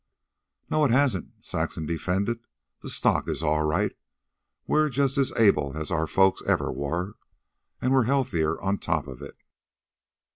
"No, 0.67 0.83
it 0.83 0.89
hasn't," 0.89 1.31
Saxon 1.45 1.85
defended. 1.85 2.39
"The 2.81 2.89
stock 2.89 3.27
is 3.27 3.43
all 3.43 3.61
right. 3.63 3.95
We're 4.65 4.89
just 4.89 5.15
as 5.19 5.31
able 5.37 5.77
as 5.77 5.91
our 5.91 6.07
folks 6.07 6.41
ever 6.47 6.71
were, 6.71 7.17
and 7.79 7.93
we're 7.93 8.05
healthier 8.05 8.59
on 8.61 8.79
top 8.79 9.05
of 9.05 9.21
it. 9.21 9.37